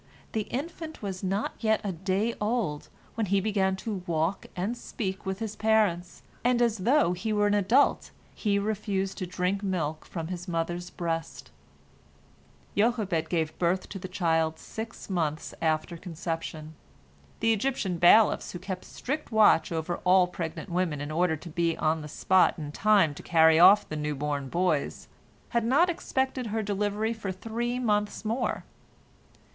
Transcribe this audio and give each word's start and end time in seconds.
The 0.31 0.47
infant 0.49 1.03
was 1.03 1.21
not 1.21 1.53
yet 1.59 1.79
a 1.83 1.91
day 1.91 2.33
old 2.41 2.89
when 3.13 3.27
he 3.27 3.39
began 3.39 3.75
to 3.85 4.01
walk 4.07 4.47
and 4.55 4.75
speak 4.75 5.27
with 5.27 5.37
his 5.37 5.55
parents, 5.55 6.23
and 6.43 6.59
as 6.59 6.79
though 6.79 7.13
he 7.13 7.31
were 7.31 7.45
an 7.45 7.53
adult, 7.53 8.09
he 8.33 8.57
refused 8.57 9.19
to 9.19 9.27
drink 9.27 9.61
milk 9.61 10.05
from 10.05 10.29
his 10.29 10.47
mother's 10.47 10.89
breast. 10.89 11.51
Jochebed 12.75 13.29
gave 13.29 13.55
birth 13.59 13.89
to 13.89 13.99
the 13.99 14.07
child 14.07 14.57
six 14.57 15.07
months 15.07 15.53
after 15.61 15.97
conception. 15.97 16.73
The 17.39 17.53
Egyptian 17.53 17.99
bailiffs, 17.99 18.53
who 18.53 18.57
kept 18.57 18.85
strict 18.85 19.31
watch 19.31 19.71
over 19.71 19.97
all 19.97 20.25
pregnant 20.25 20.71
women 20.71 20.99
in 20.99 21.11
order 21.11 21.35
to 21.35 21.49
be 21.49 21.77
on 21.77 22.01
the 22.01 22.07
spot 22.07 22.57
in 22.57 22.71
time 22.71 23.13
to 23.13 23.21
carry 23.21 23.59
off 23.59 23.87
their 23.87 23.99
new 23.99 24.15
born 24.15 24.49
boys, 24.49 25.07
had 25.49 25.63
not 25.63 25.91
expected 25.91 26.47
her 26.47 26.63
delivery 26.63 27.13
for 27.13 27.31
three 27.31 27.77
months 27.77 28.25
more. 28.25 28.63